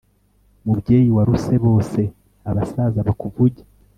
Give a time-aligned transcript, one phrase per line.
[0.65, 2.01] mubyeyi waruse bose,
[2.49, 3.61] abasaza bakuvuge